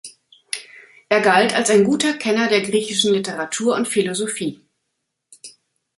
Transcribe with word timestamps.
Er 1.09 1.21
galt 1.21 1.55
als 1.55 1.69
ein 1.69 1.83
guter 1.83 2.13
Kenner 2.17 2.47
der 2.47 2.61
griechischen 2.61 3.13
Literatur 3.13 3.75
und 3.75 3.87
Philosophie. 3.87 4.59